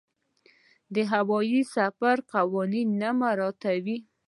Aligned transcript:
د 0.93 0.95
هوايي 1.13 1.61
سفر 1.75 2.15
قوانین 2.33 2.87
نه 3.01 3.09
مراعاتوي. 3.19 3.97